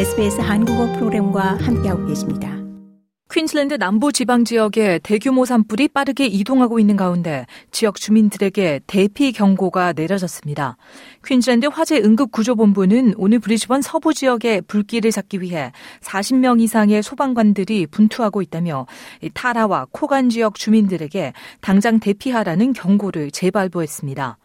[0.00, 2.56] SBS 한국어 프로그램과 함께하고 계십니다.
[3.30, 10.78] 퀸즐랜드 남부 지방 지역에 대규모 산불이 빠르게 이동하고 있는 가운데 지역 주민들에게 대피 경고가 내려졌습니다.
[11.26, 15.70] 퀸즐랜드 화재 응급 구조본부는 오늘 브리즈번 서부 지역에 불길을 잡기 위해
[16.00, 18.86] 40명 이상의 소방관들이 분투하고 있다며
[19.34, 24.38] 타라와 코간 지역 주민들에게 당장 대피하라는 경고를 재발부했습니다.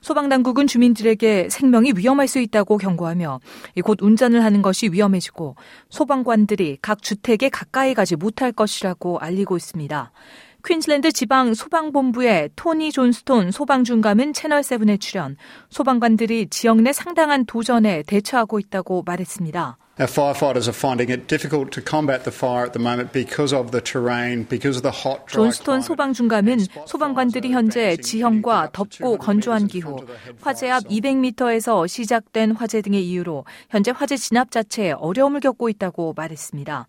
[0.00, 3.40] 소방당국은 주민들에게 생명이 위험할 수 있다고 경고하며
[3.84, 5.56] 곧 운전을 하는 것이 위험해지고
[5.90, 10.12] 소방관들이 각 주택에 가까이 가지 못할 것이라고 알리고 있습니다.
[10.64, 15.36] 퀸즐랜드 지방 소방본부의 토니 존스톤 소방중감은 채널7에 출연,
[15.70, 19.78] 소방관들이 지역 내 상당한 도전에 대처하고 있다고 말했습니다.
[20.00, 23.72] Our firefighters are finding it difficult to combat the fire at the moment because of
[23.72, 29.66] the terrain, because of the hot, dry 존스톤 소방 중감은 소방관들이 현재 지형과 덥고 건조한
[29.66, 29.96] 기후,
[30.40, 36.86] 화재 앞 200m에서 시작된 화재 등의 이유로 현재 화재 진압 자체에 어려움을 겪고 있다고 말했습니다.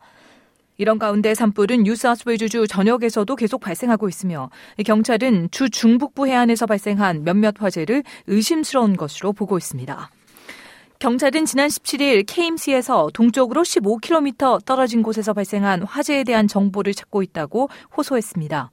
[0.78, 4.52] 이런 가운데 산불은 뉴사우스웨이주주 전역에서도 계속 발생하고 있으며
[4.86, 10.12] 경찰은 주 중북부 해안에서 발생한 몇몇 화재를 의심스러운 것으로 보고 있습니다.
[11.00, 18.70] 경찰은 지난 17일 KMC에서 동쪽으로 15km 떨어진 곳에서 발생한 화재에 대한 정보를 찾고 있다고 호소했습니다.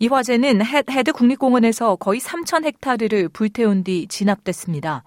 [0.00, 5.04] 이 화재는 헤드 국립공원에서 거의 3천 헥타르를 불태운 뒤 진압됐습니다.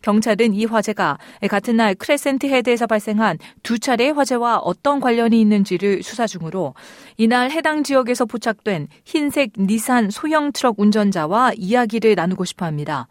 [0.00, 1.18] 경찰은 이 화재가
[1.50, 6.74] 같은 날 크레센트 헤드에서 발생한 두 차례의 화재와 어떤 관련이 있는지를 수사 중으로
[7.18, 13.08] 이날 해당 지역에서 포착된 흰색 니산 소형 트럭 운전자와 이야기를 나누고 싶어 합니다.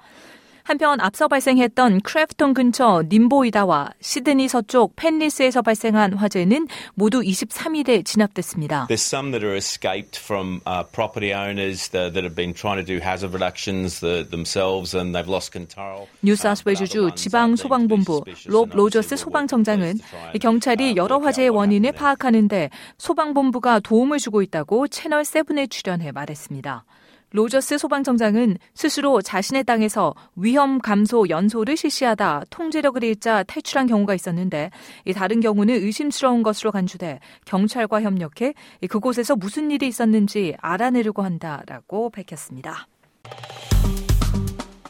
[0.63, 8.87] 한편 앞서 발생했던 그래프톤 근처 님보이다와 시드니 서쪽 펜리스에서 발생한 화재는 모두 23일에 진압됐습니다.
[8.87, 12.85] There's some that are escaped from uh, property owners that, that have been trying to
[12.85, 16.07] do hazard reductions the, themselves and they've lost control.
[16.21, 19.99] 뉴사우스웨일스주 지방 소방본부 롭 로저스 소방청장은
[20.39, 26.85] 경찰이 여러 화재의 원인을 파악하는데 소방본부가 도움을 주고 있다고 채널 7에 출연해 말했습니다.
[27.33, 34.69] 로저스 소방청장은 스스로 자신의 땅에서 위험 감소 연소를 실시하다 통제력을 잃자 탈출한 경우가 있었는데
[35.15, 38.53] 다른 경우는 의심스러운 것으로 간주돼 경찰과 협력해
[38.87, 42.87] 그곳에서 무슨 일이 있었는지 알아내려고 한다라고 밝혔습니다.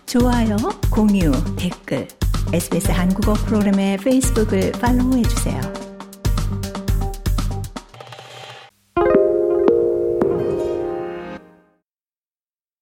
[0.06, 0.58] 좋아요,
[0.92, 2.08] 공유, 댓글,
[2.54, 5.93] SBS 한국어 프로그램의 페이스북을 팔로우해 주세요.